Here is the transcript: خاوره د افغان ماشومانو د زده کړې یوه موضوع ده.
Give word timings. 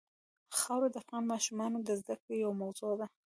خاوره 0.57 0.89
د 0.91 0.95
افغان 1.01 1.23
ماشومانو 1.33 1.77
د 1.83 1.89
زده 2.01 2.15
کړې 2.21 2.35
یوه 2.43 2.53
موضوع 2.61 2.93
ده. 2.99 3.05